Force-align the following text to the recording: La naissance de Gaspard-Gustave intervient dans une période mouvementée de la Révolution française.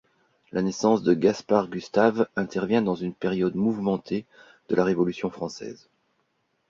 La 0.51 0.63
naissance 0.63 1.03
de 1.03 1.13
Gaspard-Gustave 1.13 2.27
intervient 2.35 2.81
dans 2.81 2.95
une 2.95 3.13
période 3.13 3.53
mouvementée 3.53 4.25
de 4.69 4.75
la 4.75 4.83
Révolution 4.83 5.29
française. 5.29 5.89